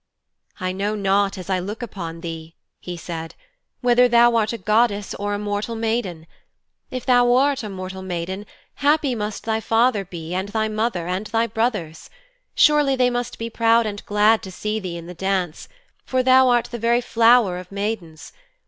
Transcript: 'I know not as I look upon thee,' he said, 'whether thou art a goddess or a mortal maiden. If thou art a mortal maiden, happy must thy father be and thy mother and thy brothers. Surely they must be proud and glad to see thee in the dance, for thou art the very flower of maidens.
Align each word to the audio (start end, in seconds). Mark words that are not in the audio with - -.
'I 0.59 0.71
know 0.71 0.95
not 0.95 1.37
as 1.37 1.47
I 1.47 1.59
look 1.59 1.83
upon 1.83 2.21
thee,' 2.21 2.55
he 2.79 2.97
said, 2.97 3.35
'whether 3.81 4.07
thou 4.07 4.35
art 4.35 4.51
a 4.51 4.57
goddess 4.57 5.13
or 5.13 5.35
a 5.35 5.37
mortal 5.37 5.75
maiden. 5.75 6.25
If 6.89 7.05
thou 7.05 7.31
art 7.35 7.61
a 7.61 7.69
mortal 7.69 8.01
maiden, 8.01 8.47
happy 8.77 9.13
must 9.13 9.43
thy 9.43 9.59
father 9.59 10.03
be 10.03 10.33
and 10.33 10.49
thy 10.49 10.69
mother 10.69 11.07
and 11.07 11.27
thy 11.27 11.45
brothers. 11.45 12.09
Surely 12.55 12.95
they 12.95 13.11
must 13.11 13.37
be 13.37 13.51
proud 13.51 13.85
and 13.85 14.03
glad 14.07 14.41
to 14.41 14.51
see 14.51 14.79
thee 14.79 14.97
in 14.97 15.05
the 15.05 15.13
dance, 15.13 15.67
for 16.03 16.23
thou 16.23 16.49
art 16.49 16.69
the 16.71 16.79
very 16.79 17.01
flower 17.01 17.59
of 17.59 17.71
maidens. 17.71 18.33